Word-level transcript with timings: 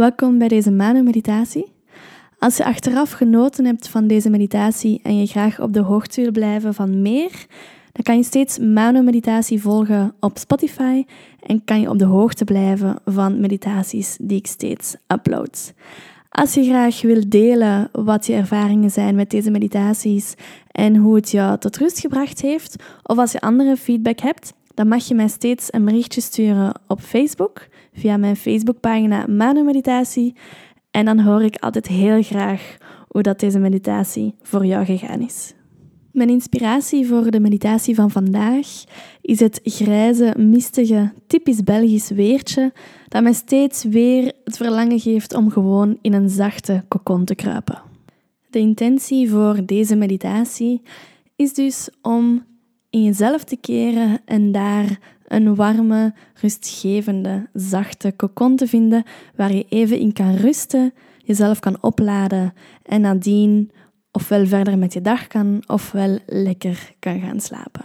Welkom 0.00 0.38
bij 0.38 0.48
deze 0.48 0.70
Manu-meditatie. 0.70 1.72
Als 2.38 2.56
je 2.56 2.64
achteraf 2.64 3.10
genoten 3.10 3.64
hebt 3.64 3.88
van 3.88 4.06
deze 4.06 4.30
meditatie 4.30 5.00
en 5.02 5.18
je 5.18 5.26
graag 5.26 5.60
op 5.60 5.72
de 5.72 5.80
hoogte 5.80 6.20
wil 6.20 6.30
blijven 6.30 6.74
van 6.74 7.02
meer, 7.02 7.46
dan 7.92 8.02
kan 8.02 8.16
je 8.16 8.22
steeds 8.22 8.58
Manu-meditatie 8.58 9.60
volgen 9.60 10.14
op 10.20 10.38
Spotify 10.38 11.04
en 11.42 11.64
kan 11.64 11.80
je 11.80 11.90
op 11.90 11.98
de 11.98 12.04
hoogte 12.04 12.44
blijven 12.44 12.98
van 13.04 13.40
meditaties 13.40 14.16
die 14.20 14.38
ik 14.38 14.46
steeds 14.46 14.96
upload. 15.06 15.74
Als 16.28 16.54
je 16.54 16.64
graag 16.64 17.02
wilt 17.02 17.30
delen 17.30 17.88
wat 17.92 18.26
je 18.26 18.34
ervaringen 18.34 18.90
zijn 18.90 19.14
met 19.14 19.30
deze 19.30 19.50
meditaties 19.50 20.34
en 20.70 20.96
hoe 20.96 21.14
het 21.14 21.30
jou 21.30 21.58
tot 21.58 21.76
rust 21.76 22.00
gebracht 22.00 22.40
heeft, 22.40 22.82
of 23.02 23.18
als 23.18 23.32
je 23.32 23.40
andere 23.40 23.76
feedback 23.76 24.20
hebt, 24.20 24.52
dan 24.80 24.88
mag 24.88 25.08
je 25.08 25.14
mij 25.14 25.28
steeds 25.28 25.72
een 25.72 25.84
berichtje 25.84 26.20
sturen 26.20 26.80
op 26.86 27.00
Facebook 27.00 27.68
via 27.92 28.16
mijn 28.16 28.36
Facebookpagina 28.36 29.26
Manu 29.26 29.62
Meditatie. 29.62 30.34
En 30.90 31.04
dan 31.04 31.20
hoor 31.20 31.42
ik 31.42 31.56
altijd 31.56 31.86
heel 31.86 32.22
graag 32.22 32.76
hoe 33.08 33.22
dat 33.22 33.40
deze 33.40 33.58
meditatie 33.58 34.34
voor 34.42 34.66
jou 34.66 34.84
gegaan 34.84 35.20
is. 35.20 35.54
Mijn 36.12 36.28
inspiratie 36.28 37.06
voor 37.06 37.30
de 37.30 37.40
meditatie 37.40 37.94
van 37.94 38.10
vandaag 38.10 38.66
is 39.20 39.40
het 39.40 39.60
grijze, 39.62 40.34
mistige, 40.38 41.12
typisch 41.26 41.62
Belgisch 41.62 42.10
weertje 42.10 42.72
dat 43.08 43.22
mij 43.22 43.32
steeds 43.32 43.84
weer 43.84 44.32
het 44.44 44.56
verlangen 44.56 45.00
geeft 45.00 45.34
om 45.34 45.50
gewoon 45.50 45.98
in 46.00 46.12
een 46.12 46.28
zachte 46.28 46.84
kokon 46.88 47.24
te 47.24 47.34
kruipen. 47.34 47.82
De 48.50 48.58
intentie 48.58 49.30
voor 49.30 49.66
deze 49.66 49.96
meditatie 49.96 50.82
is 51.36 51.54
dus 51.54 51.88
om 52.02 52.48
in 52.90 53.02
jezelf 53.02 53.44
te 53.44 53.56
keren 53.56 54.20
en 54.24 54.52
daar 54.52 54.98
een 55.26 55.54
warme, 55.54 56.14
rustgevende, 56.40 57.48
zachte 57.52 58.12
kokon 58.12 58.56
te 58.56 58.66
vinden 58.66 59.04
waar 59.36 59.52
je 59.52 59.66
even 59.68 59.98
in 59.98 60.12
kan 60.12 60.34
rusten, 60.34 60.92
jezelf 61.24 61.58
kan 61.58 61.82
opladen 61.82 62.52
en 62.82 63.00
nadien 63.00 63.70
ofwel 64.12 64.46
verder 64.46 64.78
met 64.78 64.92
je 64.92 65.00
dag 65.00 65.26
kan 65.26 65.62
ofwel 65.66 66.18
lekker 66.26 66.94
kan 66.98 67.20
gaan 67.20 67.40
slapen. 67.40 67.84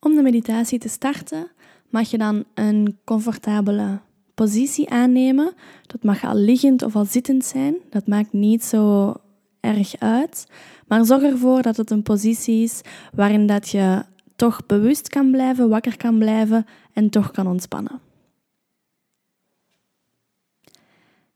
Om 0.00 0.14
de 0.14 0.22
meditatie 0.22 0.78
te 0.78 0.88
starten 0.88 1.50
mag 1.90 2.10
je 2.10 2.18
dan 2.18 2.44
een 2.54 2.98
comfortabele 3.04 4.00
positie 4.34 4.90
aannemen. 4.90 5.52
Dat 5.86 6.02
mag 6.02 6.24
al 6.24 6.34
liggend 6.34 6.82
of 6.82 6.96
al 6.96 7.04
zittend 7.04 7.44
zijn. 7.44 7.76
Dat 7.90 8.06
maakt 8.06 8.32
niet 8.32 8.64
zo 8.64 9.14
erg 9.62 9.98
uit. 9.98 10.46
Maar 10.86 11.04
zorg 11.04 11.22
ervoor 11.22 11.62
dat 11.62 11.76
het 11.76 11.90
een 11.90 12.02
positie 12.02 12.62
is 12.62 12.80
waarin 13.14 13.46
dat 13.46 13.68
je 13.68 14.04
toch 14.36 14.66
bewust 14.66 15.08
kan 15.08 15.30
blijven, 15.30 15.68
wakker 15.68 15.96
kan 15.96 16.18
blijven 16.18 16.66
en 16.92 17.10
toch 17.10 17.30
kan 17.30 17.46
ontspannen. 17.46 18.00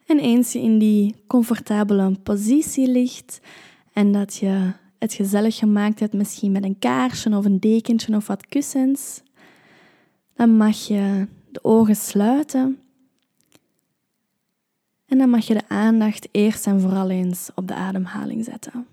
En 0.07 0.19
eens 0.19 0.53
je 0.53 0.61
in 0.61 0.79
die 0.79 1.15
comfortabele 1.27 2.13
positie 2.23 2.89
ligt 2.89 3.41
en 3.93 4.13
dat 4.13 4.37
je 4.37 4.73
het 4.99 5.13
gezellig 5.13 5.57
gemaakt 5.57 6.01
hebt, 6.01 6.13
misschien 6.13 6.53
met 6.53 6.65
een 6.65 6.79
kaarsje 6.79 7.37
of 7.37 7.45
een 7.45 7.61
dekentje 7.61 8.17
of 8.17 8.27
wat 8.27 8.47
kussens, 8.47 9.23
dan 10.35 10.57
mag 10.57 10.87
je 10.87 11.27
de 11.51 11.65
ogen 11.65 11.97
sluiten 11.97 12.79
en 15.07 15.19
dan 15.19 15.31
mag 15.31 15.47
je 15.47 15.55
de 15.55 15.69
aandacht 15.69 16.29
eerst 16.31 16.67
en 16.67 16.81
vooral 16.81 17.11
eens 17.11 17.51
op 17.55 17.69
de 17.69 17.75
ademhaling 17.75 18.45
zetten. 18.45 18.87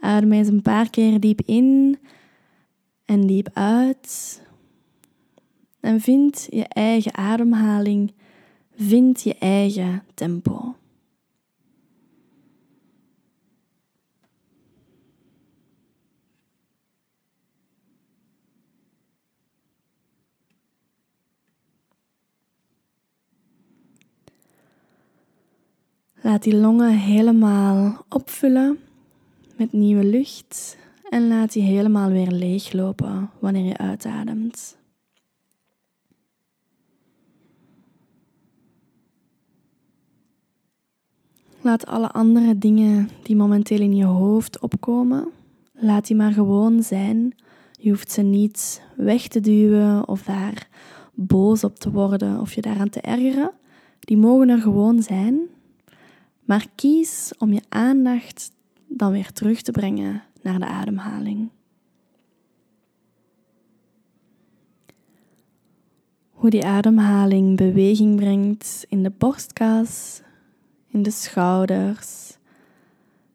Adem 0.00 0.32
eens 0.32 0.48
een 0.48 0.62
paar 0.62 0.90
keer 0.90 1.20
diep 1.20 1.40
in 1.40 1.98
en 3.04 3.26
diep 3.26 3.48
uit. 3.52 4.42
En 5.80 6.00
vind 6.00 6.46
je 6.50 6.64
eigen 6.64 7.14
ademhaling, 7.14 8.14
vind 8.76 9.22
je 9.22 9.34
eigen 9.38 10.02
tempo. 10.14 10.76
Laat 26.26 26.42
die 26.42 26.56
longen 26.56 26.98
helemaal 26.98 28.04
opvullen 28.08 28.78
met 29.56 29.72
nieuwe 29.72 30.04
lucht 30.04 30.76
en 31.08 31.28
laat 31.28 31.52
die 31.52 31.62
helemaal 31.62 32.10
weer 32.10 32.30
leeglopen 32.30 33.30
wanneer 33.38 33.64
je 33.64 33.76
uitademt. 33.76 34.76
Laat 41.60 41.86
alle 41.86 42.10
andere 42.10 42.58
dingen 42.58 43.08
die 43.22 43.36
momenteel 43.36 43.80
in 43.80 43.96
je 43.96 44.04
hoofd 44.04 44.60
opkomen, 44.60 45.28
laat 45.72 46.06
die 46.06 46.16
maar 46.16 46.32
gewoon 46.32 46.82
zijn. 46.82 47.34
Je 47.72 47.88
hoeft 47.88 48.10
ze 48.10 48.22
niet 48.22 48.82
weg 48.96 49.28
te 49.28 49.40
duwen 49.40 50.08
of 50.08 50.22
daar 50.22 50.68
boos 51.14 51.64
op 51.64 51.78
te 51.78 51.90
worden 51.90 52.40
of 52.40 52.52
je 52.52 52.60
daaraan 52.60 52.90
te 52.90 53.00
ergeren. 53.00 53.50
Die 54.00 54.16
mogen 54.16 54.48
er 54.48 54.60
gewoon 54.60 55.02
zijn. 55.02 55.40
Maar 56.46 56.66
kies 56.74 57.32
om 57.38 57.52
je 57.52 57.62
aandacht 57.68 58.52
dan 58.86 59.12
weer 59.12 59.32
terug 59.32 59.62
te 59.62 59.72
brengen 59.72 60.22
naar 60.42 60.58
de 60.58 60.66
ademhaling. 60.66 61.50
Hoe 66.30 66.50
die 66.50 66.64
ademhaling 66.64 67.56
beweging 67.56 68.16
brengt 68.16 68.84
in 68.88 69.02
de 69.02 69.10
borstkas, 69.10 70.22
in 70.86 71.02
de 71.02 71.10
schouders, 71.10 72.36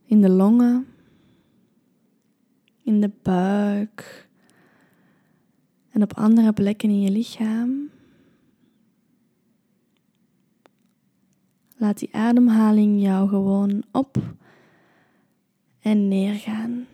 in 0.06 0.22
de 0.22 0.30
longen, 0.30 0.88
in 2.84 3.02
de 3.02 3.12
buik 3.22 4.30
en 5.90 6.02
op 6.02 6.18
andere 6.18 6.54
plekken 6.54 6.90
in 6.90 7.02
je 7.02 7.12
lichaam. 7.12 7.90
Laat 11.81 12.00
die 12.00 12.14
ademhaling 12.14 13.02
jou 13.02 13.30
gewoon 13.30 13.84
op 13.92 14.18
en 15.80 16.08
neergaan. 16.08 16.88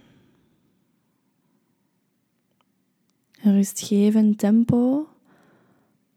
Een 3.42 3.54
rustgevend 3.54 4.38
tempo 4.38 5.08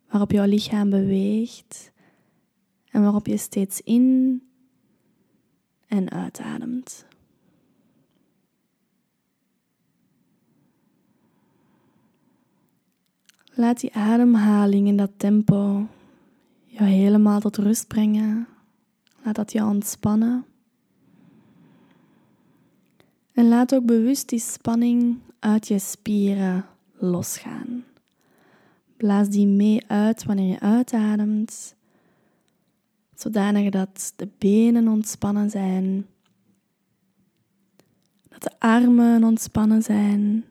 waarop 0.08 0.30
jouw 0.30 0.46
lichaam 0.46 0.90
beweegt 0.90 1.92
en 2.90 3.02
waarop 3.02 3.26
je 3.26 3.36
steeds 3.36 3.80
in 3.80 4.42
en 5.86 6.10
uitademt. 6.10 7.06
Laat 13.52 13.80
die 13.80 13.94
ademhaling 13.94 14.86
in 14.86 14.96
dat 14.96 15.12
tempo 15.16 15.86
jou 16.64 16.88
helemaal 16.88 17.40
tot 17.40 17.56
rust 17.56 17.88
brengen. 17.88 18.49
Laat 19.22 19.34
dat 19.34 19.52
je 19.52 19.64
ontspannen. 19.64 20.44
En 23.32 23.48
laat 23.48 23.74
ook 23.74 23.84
bewust 23.84 24.28
die 24.28 24.38
spanning 24.38 25.18
uit 25.38 25.68
je 25.68 25.78
spieren 25.78 26.64
losgaan. 26.92 27.84
Blaas 28.96 29.28
die 29.28 29.46
mee 29.46 29.86
uit 29.86 30.24
wanneer 30.24 30.48
je 30.48 30.60
uitademt, 30.60 31.74
zodanig 33.14 33.70
dat 33.70 34.12
de 34.16 34.28
benen 34.38 34.88
ontspannen 34.88 35.50
zijn, 35.50 36.06
dat 38.28 38.42
de 38.42 38.52
armen 38.58 39.24
ontspannen 39.24 39.82
zijn. 39.82 40.44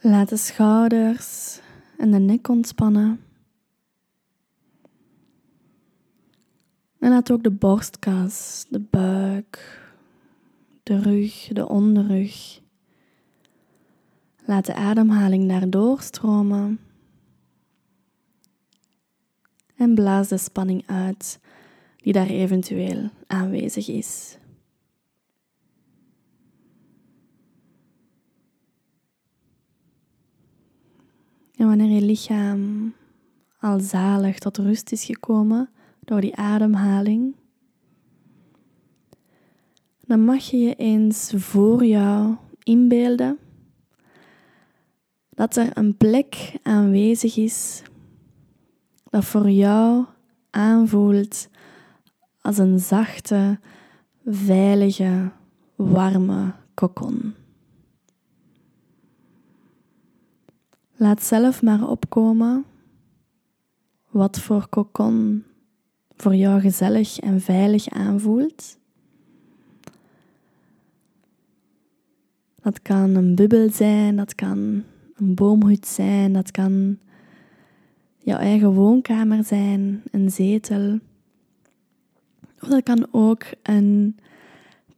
Laat 0.00 0.28
de 0.28 0.36
schouders 0.36 1.60
en 1.98 2.10
de 2.10 2.18
nek 2.18 2.48
ontspannen. 2.48 3.25
En 6.98 7.10
laat 7.10 7.30
ook 7.30 7.42
de 7.42 7.50
borstkas, 7.50 8.66
de 8.68 8.80
buik, 8.80 9.80
de 10.82 11.00
rug, 11.00 11.48
de 11.52 11.68
onderrug. 11.68 12.60
Laat 14.44 14.66
de 14.66 14.74
ademhaling 14.74 15.48
daar 15.48 15.70
doorstromen. 15.70 16.80
En 19.74 19.94
blaas 19.94 20.28
de 20.28 20.38
spanning 20.38 20.82
uit 20.86 21.40
die 21.96 22.12
daar 22.12 22.26
eventueel 22.26 23.10
aanwezig 23.26 23.88
is. 23.88 24.38
En 31.56 31.66
wanneer 31.66 31.90
je 31.90 32.02
lichaam 32.02 32.94
al 33.60 33.80
zalig 33.80 34.38
tot 34.38 34.56
rust 34.56 34.92
is 34.92 35.04
gekomen 35.04 35.70
door 36.06 36.20
die 36.20 36.36
ademhaling, 36.36 37.34
dan 40.00 40.24
mag 40.24 40.42
je 40.42 40.56
je 40.56 40.74
eens 40.74 41.32
voor 41.36 41.84
jou 41.84 42.36
inbeelden 42.62 43.38
dat 45.30 45.56
er 45.56 45.76
een 45.76 45.96
plek 45.96 46.58
aanwezig 46.62 47.36
is 47.36 47.82
dat 49.10 49.24
voor 49.24 49.50
jou 49.50 50.04
aanvoelt 50.50 51.48
als 52.40 52.58
een 52.58 52.78
zachte, 52.78 53.58
veilige, 54.26 55.30
warme 55.74 56.54
kokon. 56.74 57.34
Laat 60.96 61.22
zelf 61.22 61.62
maar 61.62 61.88
opkomen 61.88 62.64
wat 64.10 64.38
voor 64.38 64.68
kokon 64.68 65.44
voor 66.16 66.34
jou 66.34 66.60
gezellig 66.60 67.18
en 67.18 67.40
veilig 67.40 67.88
aanvoelt. 67.88 68.78
Dat 72.62 72.82
kan 72.82 73.14
een 73.14 73.34
bubbel 73.34 73.70
zijn, 73.70 74.16
dat 74.16 74.34
kan 74.34 74.84
een 75.16 75.34
boomhut 75.34 75.86
zijn, 75.86 76.32
dat 76.32 76.50
kan 76.50 76.98
jouw 78.18 78.38
eigen 78.38 78.72
woonkamer 78.72 79.44
zijn, 79.44 80.02
een 80.10 80.30
zetel. 80.30 80.98
Of 82.60 82.68
dat 82.68 82.82
kan 82.82 83.06
ook 83.10 83.44
een 83.62 84.16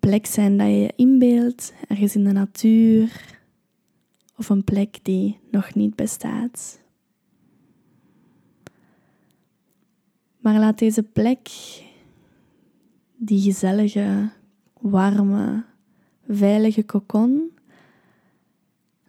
plek 0.00 0.26
zijn 0.26 0.56
dat 0.56 0.66
je 0.66 0.92
inbeeldt, 0.96 1.74
ergens 1.88 2.14
in 2.14 2.24
de 2.24 2.32
natuur, 2.32 3.38
of 4.36 4.48
een 4.48 4.64
plek 4.64 4.98
die 5.02 5.38
nog 5.50 5.74
niet 5.74 5.96
bestaat. 5.96 6.80
Maar 10.48 10.58
laat 10.58 10.78
deze 10.78 11.02
plek, 11.02 11.48
die 13.16 13.40
gezellige, 13.40 14.30
warme, 14.80 15.64
veilige 16.28 16.82
kokon, 16.82 17.50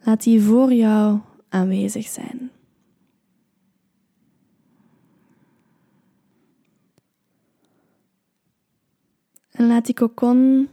laat 0.02 0.22
die 0.22 0.42
voor 0.42 0.72
jou 0.72 1.20
aanwezig 1.48 2.06
zijn. 2.06 2.50
En 9.50 9.66
laat 9.66 9.84
die 9.84 9.94
kokon 9.94 10.68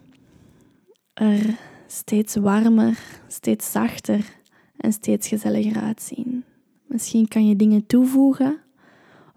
er 1.14 1.60
steeds 1.88 2.36
warmer, 2.36 3.00
steeds 3.28 3.72
zachter 3.72 4.40
en 4.78 4.94
steeds 4.94 5.28
gezelliger 5.28 5.82
uitzien. 5.82 6.44
Misschien 6.86 7.28
kan 7.28 7.48
je 7.48 7.56
dingen 7.56 7.86
toevoegen 7.86 8.66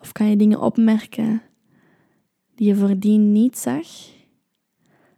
of 0.00 0.12
kan 0.12 0.26
je 0.26 0.36
dingen 0.36 0.60
opmerken 0.60 1.42
die 2.54 2.68
je 2.68 2.76
voordien 2.76 3.32
niet 3.32 3.58
zag. 3.58 3.86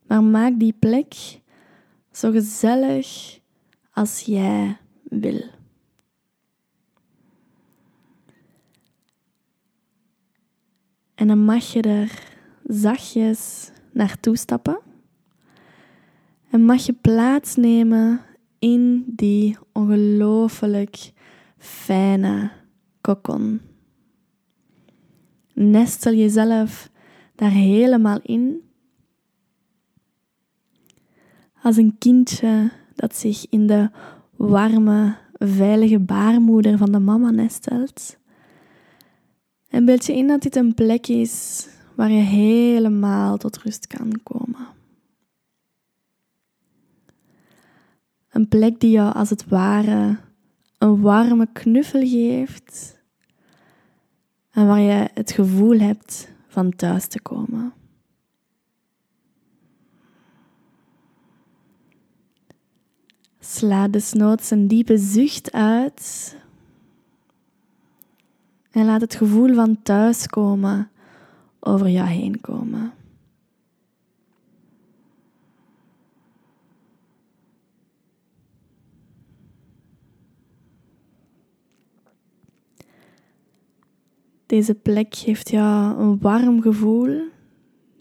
Maar 0.06 0.23
maak 0.23 0.58
die 0.58 0.73
plek 0.73 1.14
zo 2.11 2.31
gezellig 2.31 3.38
als 3.90 4.20
jij 4.20 4.76
wil. 5.02 5.43
En 11.14 11.26
dan 11.28 11.44
mag 11.44 11.73
je 11.73 11.82
er 11.82 12.23
zachtjes 12.64 13.70
naartoe 13.93 14.37
stappen. 14.37 14.78
En 16.50 16.64
mag 16.64 16.87
je 16.87 16.93
plaatsnemen 16.93 18.20
in 18.58 19.05
die 19.06 19.58
ongelooflijk 19.73 21.12
fijne 21.58 22.50
kokon. 23.00 23.71
Nestel 25.52 26.14
jezelf 26.14 26.90
daar 27.34 27.50
helemaal 27.50 28.19
in. 28.22 28.60
Als 31.62 31.76
een 31.76 31.96
kindje 31.99 32.70
dat 32.94 33.16
zich 33.16 33.46
in 33.49 33.66
de 33.66 33.90
warme, 34.37 35.16
veilige 35.32 35.99
baarmoeder 35.99 36.78
van 36.78 36.93
de 36.93 36.99
mama 36.99 37.31
nestelt. 37.31 38.16
En 39.69 39.84
beeld 39.84 40.06
je 40.06 40.16
in 40.16 40.26
dat 40.26 40.43
dit 40.43 40.56
een 40.56 40.75
plek 40.75 41.06
is 41.06 41.69
waar 41.94 42.10
je 42.10 42.22
helemaal 42.22 43.37
tot 43.37 43.58
rust 43.58 43.87
kan 43.87 44.20
komen. 44.22 44.66
Een 48.31 48.49
plek 48.49 48.81
die 48.81 48.90
jou 48.90 49.14
als 49.14 49.31
het 49.31 49.49
ware 49.49 50.19
een 50.78 51.00
warme 51.00 51.49
knuffel 51.52 52.00
geeft 52.00 53.01
en 54.52 54.66
waar 54.66 54.81
je 54.81 55.10
het 55.14 55.32
gevoel 55.32 55.78
hebt 55.78 56.32
van 56.49 56.76
thuis 56.76 57.06
te 57.06 57.20
komen. 57.20 57.72
Sla 63.40 63.88
desnoods 63.88 64.50
een 64.50 64.69
diepe 64.69 64.99
zucht 64.99 65.52
uit 65.52 66.37
en 68.70 68.84
laat 68.84 69.00
het 69.00 69.14
gevoel 69.14 69.54
van 69.54 69.82
thuiskomen 69.82 70.90
over 71.60 71.88
jou 71.88 72.08
heen 72.08 72.40
komen. 72.40 72.93
Deze 84.52 84.75
plek 84.75 85.14
geeft 85.14 85.50
jou 85.50 85.99
een 85.99 86.19
warm 86.20 86.62
gevoel, 86.62 87.22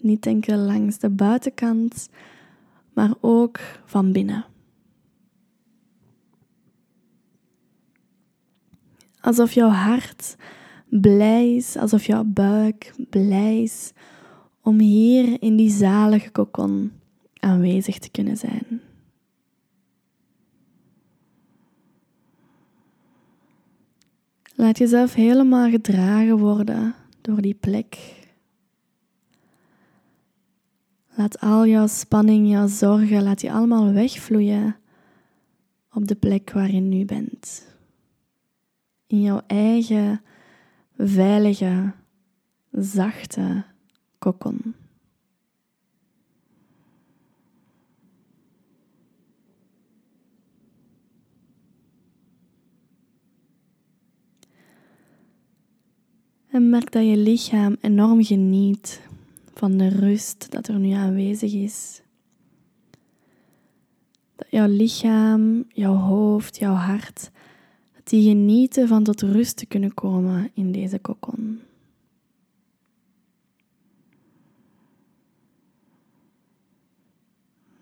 niet 0.00 0.26
enkel 0.26 0.56
langs 0.56 0.98
de 0.98 1.10
buitenkant, 1.10 2.08
maar 2.92 3.14
ook 3.20 3.60
van 3.84 4.12
binnen. 4.12 4.44
Alsof 9.20 9.52
jouw 9.52 9.68
hart 9.68 10.36
blij 10.88 11.54
is, 11.54 11.76
alsof 11.76 12.06
jouw 12.06 12.24
buik 12.24 12.94
blij 13.10 13.62
is 13.62 13.92
om 14.62 14.78
hier 14.78 15.42
in 15.42 15.56
die 15.56 15.70
zalige 15.70 16.30
kokon 16.30 16.92
aanwezig 17.38 17.98
te 17.98 18.10
kunnen 18.10 18.36
zijn. 18.36 18.81
Laat 24.62 24.78
jezelf 24.78 25.14
helemaal 25.14 25.70
gedragen 25.70 26.38
worden 26.38 26.94
door 27.20 27.40
die 27.40 27.54
plek. 27.54 27.98
Laat 31.14 31.40
al 31.40 31.66
jouw 31.66 31.86
spanning, 31.86 32.48
jouw 32.48 32.66
zorgen, 32.66 33.22
laat 33.22 33.40
die 33.40 33.52
allemaal 33.52 33.92
wegvloeien 33.92 34.76
op 35.92 36.06
de 36.06 36.14
plek 36.14 36.50
waar 36.52 36.70
je 36.70 36.80
nu 36.80 37.04
bent. 37.04 37.66
In 39.06 39.20
jouw 39.20 39.40
eigen 39.46 40.20
veilige, 40.96 41.92
zachte 42.70 43.64
kokon. 44.18 44.74
En 56.52 56.70
merk 56.70 56.92
dat 56.92 57.06
je 57.06 57.16
lichaam 57.16 57.76
enorm 57.80 58.24
geniet 58.24 59.00
van 59.54 59.76
de 59.76 59.88
rust 59.88 60.50
dat 60.50 60.68
er 60.68 60.78
nu 60.78 60.90
aanwezig 60.90 61.52
is. 61.52 62.02
Dat 64.36 64.46
jouw 64.50 64.66
lichaam, 64.66 65.64
jouw 65.68 65.94
hoofd, 65.94 66.58
jouw 66.58 66.74
hart 66.74 67.30
die 68.04 68.28
genieten 68.28 68.88
van 68.88 69.02
tot 69.02 69.22
rust 69.22 69.56
te 69.56 69.66
kunnen 69.66 69.94
komen 69.94 70.50
in 70.54 70.72
deze 70.72 70.98
kokon. 70.98 71.60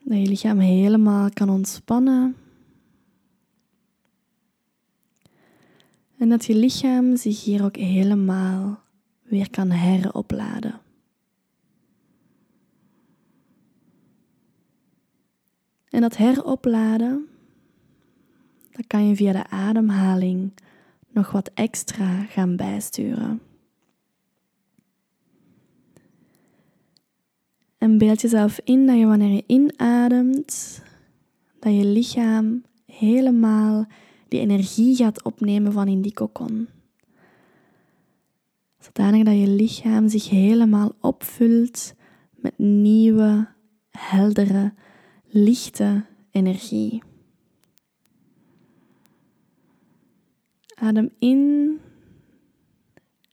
Dat 0.03 0.19
je 0.19 0.27
lichaam 0.27 0.59
helemaal 0.59 1.31
kan 1.31 1.49
ontspannen. 1.49 2.37
En 6.21 6.29
dat 6.29 6.45
je 6.45 6.55
lichaam 6.55 7.17
zich 7.17 7.45
hier 7.45 7.65
ook 7.65 7.77
helemaal 7.77 8.83
weer 9.23 9.51
kan 9.51 9.71
heropladen. 9.71 10.81
En 15.89 16.01
dat 16.01 16.17
heropladen, 16.17 17.29
dan 18.71 18.85
kan 18.87 19.09
je 19.09 19.17
via 19.17 19.33
de 19.33 19.47
ademhaling 19.47 20.53
nog 21.11 21.31
wat 21.31 21.51
extra 21.55 22.23
gaan 22.23 22.57
bijsturen. 22.57 23.41
En 27.79 27.99
beeld 27.99 28.21
jezelf 28.21 28.61
in 28.65 28.87
dat 28.87 28.99
je 28.99 29.07
wanneer 29.07 29.35
je 29.35 29.45
inademt, 29.47 30.83
dat 31.59 31.75
je 31.75 31.85
lichaam 31.85 32.65
helemaal 32.87 33.87
die 34.31 34.41
energie 34.41 34.97
gaat 34.97 35.25
opnemen 35.25 35.73
van 35.73 35.89
in 35.89 36.03
die 36.03 36.13
kokon. 36.13 36.69
Zodanig 38.79 39.25
dat 39.25 39.39
je 39.39 39.49
lichaam 39.49 40.09
zich 40.09 40.29
helemaal 40.29 40.93
opvult 41.01 41.95
met 42.35 42.59
nieuwe, 42.59 43.49
heldere, 43.91 44.73
lichte 45.29 46.05
energie. 46.31 47.03
Adem 50.75 51.11
in 51.19 51.79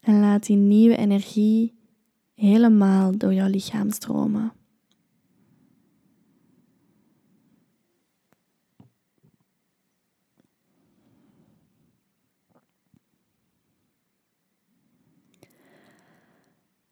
en 0.00 0.20
laat 0.20 0.46
die 0.46 0.56
nieuwe 0.56 0.96
energie 0.96 1.74
helemaal 2.34 3.18
door 3.18 3.34
jouw 3.34 3.48
lichaam 3.48 3.90
stromen. 3.90 4.52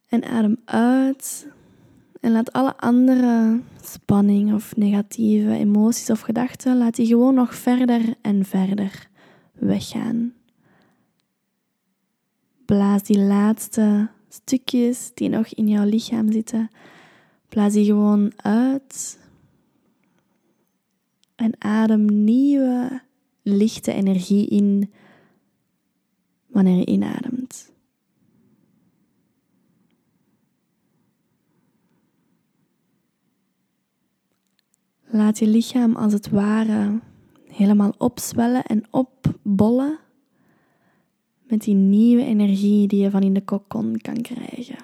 En 0.06 0.24
adem 0.24 0.56
uit 0.64 1.48
en 2.20 2.32
laat 2.32 2.52
alle 2.52 2.76
andere 2.76 3.60
spanning 3.82 4.54
of 4.54 4.76
negatieve 4.76 5.52
emoties 5.52 6.10
of 6.10 6.20
gedachten, 6.20 6.78
laat 6.78 6.94
die 6.94 7.06
gewoon 7.06 7.34
nog 7.34 7.54
verder 7.54 8.14
en 8.20 8.44
verder 8.44 9.08
weggaan. 9.52 10.34
Blaas 12.64 13.02
die 13.02 13.18
laatste 13.18 14.08
stukjes 14.28 15.10
die 15.14 15.28
nog 15.28 15.46
in 15.46 15.68
jouw 15.68 15.84
lichaam 15.84 16.32
zitten, 16.32 16.70
blaas 17.48 17.72
die 17.72 17.84
gewoon 17.84 18.32
uit. 18.36 19.18
En 21.34 21.52
adem 21.58 22.24
nieuwe, 22.24 23.00
lichte 23.42 23.92
energie 23.92 24.46
in 24.46 24.92
wanneer 26.46 26.76
je 26.76 26.86
inademt. 26.86 27.72
Laat 35.10 35.38
je 35.38 35.46
lichaam 35.46 35.96
als 35.96 36.12
het 36.12 36.28
ware 36.28 37.00
helemaal 37.48 37.94
opzwellen 37.98 38.64
en 38.64 38.84
opbollen 38.90 39.98
met 41.48 41.60
die 41.60 41.74
nieuwe 41.74 42.24
energie 42.24 42.88
die 42.88 43.02
je 43.02 43.10
van 43.10 43.22
in 43.22 43.34
de 43.34 43.44
kokon 43.44 43.98
kan 43.98 44.20
krijgen. 44.20 44.76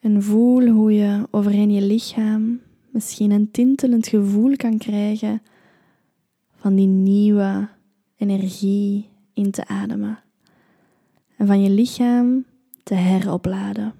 En 0.00 0.22
voel 0.22 0.68
hoe 0.68 0.92
je 0.92 1.28
overheen 1.30 1.70
je 1.70 1.82
lichaam 1.82 2.60
misschien 2.90 3.30
een 3.30 3.50
tintelend 3.50 4.06
gevoel 4.06 4.56
kan 4.56 4.78
krijgen 4.78 5.42
van 6.54 6.74
die 6.74 6.86
nieuwe 6.86 7.68
energie 8.16 9.08
in 9.32 9.50
te 9.50 9.66
ademen 9.66 10.18
en 11.36 11.46
van 11.46 11.62
je 11.62 11.70
lichaam 11.70 12.44
te 12.82 12.94
heropladen. 12.94 13.94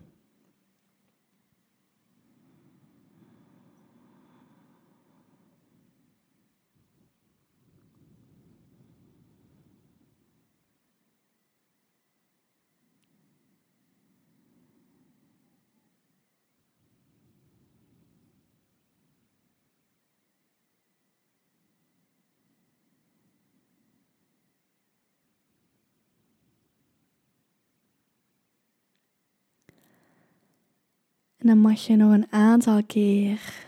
En 31.36 31.36
dan 31.47 31.61
mag 31.61 31.87
je 31.87 31.97
nog 31.97 32.12
een 32.12 32.33
aantal 32.33 32.85
keer 32.85 33.67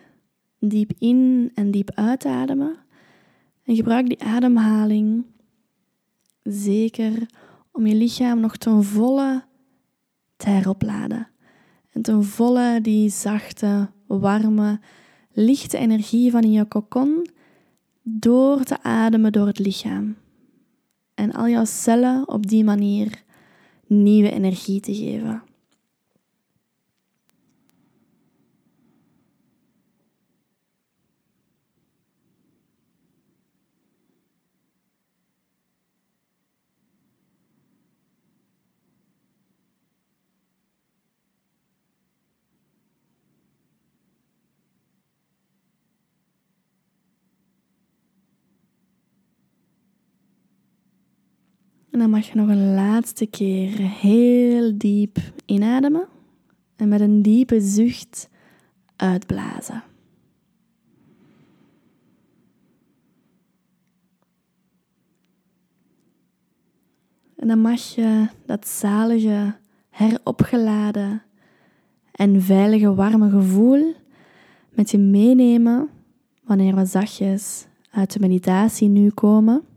diep 0.58 0.92
in 0.98 1.50
en 1.54 1.70
diep 1.70 1.90
uitademen. 1.94 2.76
En 3.64 3.76
gebruik 3.76 4.06
die 4.06 4.22
ademhaling 4.22 5.24
zeker 6.42 7.26
om 7.72 7.86
je 7.86 7.94
lichaam 7.94 8.40
nog 8.40 8.56
ten 8.56 8.84
volle 8.84 9.44
te 10.36 10.48
heropladen. 10.48 11.28
En 11.92 12.02
ten 12.02 12.24
volle 12.24 12.80
die 12.80 13.10
zachte, 13.10 13.90
warme, 14.06 14.80
lichte 15.32 15.78
energie 15.78 16.30
van 16.30 16.42
in 16.42 16.52
je 16.52 16.64
kokon 16.64 17.26
door 18.02 18.62
te 18.64 18.82
ademen 18.82 19.32
door 19.32 19.46
het 19.46 19.58
lichaam. 19.58 20.16
En 21.14 21.32
al 21.32 21.48
jouw 21.48 21.64
cellen 21.64 22.28
op 22.28 22.46
die 22.46 22.64
manier 22.64 23.22
nieuwe 23.86 24.30
energie 24.30 24.80
te 24.80 24.94
geven. 24.94 25.42
En 51.98 52.04
dan 52.04 52.12
mag 52.12 52.26
je 52.26 52.34
nog 52.34 52.48
een 52.48 52.74
laatste 52.74 53.26
keer 53.26 53.78
heel 53.78 54.78
diep 54.78 55.18
inademen 55.44 56.06
en 56.76 56.88
met 56.88 57.00
een 57.00 57.22
diepe 57.22 57.60
zucht 57.60 58.28
uitblazen. 58.96 59.82
En 67.36 67.48
dan 67.48 67.60
mag 67.60 67.80
je 67.80 68.26
dat 68.46 68.68
zalige, 68.68 69.54
heropgeladen 69.90 71.22
en 72.12 72.42
veilige, 72.42 72.94
warme 72.94 73.30
gevoel 73.30 73.94
met 74.70 74.90
je 74.90 74.98
meenemen 74.98 75.88
wanneer 76.44 76.74
we 76.74 76.84
zachtjes 76.84 77.66
uit 77.90 78.12
de 78.12 78.20
meditatie 78.20 78.88
nu 78.88 79.10
komen. 79.10 79.67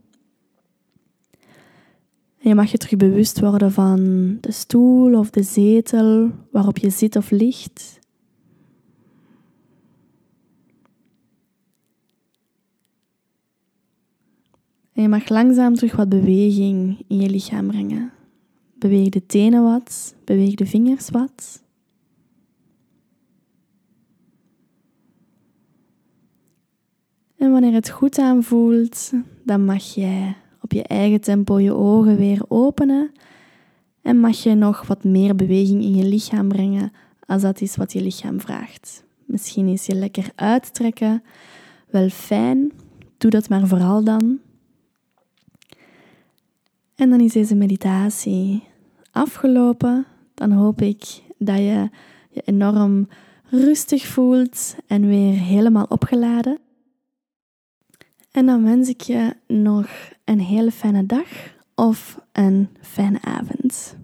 En 2.42 2.50
je 2.50 2.56
mag 2.56 2.72
je 2.72 2.78
terug 2.78 2.98
bewust 2.98 3.40
worden 3.40 3.72
van 3.72 4.38
de 4.40 4.52
stoel 4.52 5.18
of 5.18 5.30
de 5.30 5.44
zetel 5.44 6.32
waarop 6.52 6.78
je 6.78 6.90
zit 6.90 7.16
of 7.16 7.32
ligt. 7.32 8.00
En 14.94 15.02
je 15.02 15.08
mag 15.08 15.30
langzaam 15.30 15.76
terug 15.76 15.96
wat 15.96 16.10
beweging 16.10 17.04
in 17.08 17.20
je 17.20 17.30
lichaam 17.30 17.68
brengen. 17.68 18.12
Beweeg 18.74 19.10
de 19.10 19.26
tenen 19.26 19.64
wat, 19.64 20.16
beweeg 20.24 20.56
de 20.56 20.66
vingers 20.66 21.10
wat. 21.10 21.64
En 27.38 27.52
wanneer 27.52 27.74
het 27.74 27.90
goed 27.90 28.18
aanvoelt, 28.18 29.12
dan 29.44 29.66
mag 29.66 29.84
jij 29.84 30.41
op 30.72 30.78
je 30.78 30.84
eigen 30.84 31.22
tempo 31.22 31.60
je 31.60 31.74
ogen 31.74 32.18
weer 32.18 32.42
openen 32.48 33.12
en 34.02 34.20
mag 34.20 34.38
je 34.38 34.56
nog 34.56 34.88
wat 34.88 35.04
meer 35.04 35.36
beweging 35.36 35.82
in 35.82 35.96
je 35.96 36.04
lichaam 36.04 36.48
brengen 36.48 36.92
als 37.26 37.42
dat 37.42 37.62
is 37.62 37.76
wat 37.76 37.94
je 37.94 38.02
lichaam 38.02 38.40
vraagt. 38.40 39.04
Misschien 39.26 39.68
is 39.68 39.86
je 39.86 39.96
lekker 39.96 40.32
uittrekken 40.36 41.24
wel 41.90 42.10
fijn, 42.10 42.72
doe 43.18 43.32
dat 43.32 43.50
maar 43.50 43.68
vooral 43.68 44.04
dan. 44.04 44.40
En 46.96 47.10
dan 47.10 47.20
is 47.20 47.34
deze 47.34 47.56
meditatie 47.56 48.64
afgelopen. 49.12 50.06
Dan 50.34 50.52
hoop 50.52 50.82
ik 50.82 51.22
dat 51.38 51.58
je 51.58 51.90
je 52.30 52.42
enorm 52.46 53.08
rustig 53.50 54.06
voelt 54.06 54.76
en 54.88 55.08
weer 55.08 55.34
helemaal 55.34 55.86
opgeladen. 55.90 56.60
En 58.32 58.46
dan 58.46 58.64
wens 58.64 58.90
ik 58.90 59.02
je 59.02 59.34
nog 59.48 59.88
een 60.32 60.40
hele 60.40 60.72
fijne 60.72 61.06
dag 61.06 61.28
of 61.76 62.20
een 62.32 62.70
fijne 62.82 63.22
avond. 63.22 63.96